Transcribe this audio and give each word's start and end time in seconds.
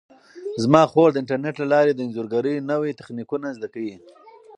زما 0.63 0.81
خور 0.91 1.09
د 1.11 1.17
انټرنیټ 1.21 1.55
له 1.59 1.67
لارې 1.73 1.91
د 1.93 1.99
انځورګرۍ 2.05 2.55
نوي 2.71 2.91
تخنیکونه 2.99 3.47
زده 3.57 3.67
کوي. 3.73 3.95